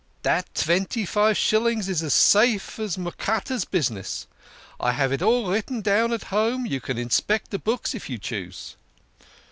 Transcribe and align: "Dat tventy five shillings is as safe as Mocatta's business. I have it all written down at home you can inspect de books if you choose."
"Dat 0.23 0.47
tventy 0.55 1.07
five 1.07 1.37
shillings 1.37 1.87
is 1.87 2.01
as 2.01 2.15
safe 2.15 2.79
as 2.79 2.97
Mocatta's 2.97 3.65
business. 3.65 4.25
I 4.79 4.93
have 4.93 5.11
it 5.11 5.21
all 5.21 5.47
written 5.51 5.81
down 5.81 6.11
at 6.11 6.23
home 6.33 6.65
you 6.65 6.81
can 6.81 6.97
inspect 6.97 7.51
de 7.51 7.59
books 7.59 7.93
if 7.93 8.09
you 8.09 8.17
choose." 8.17 8.77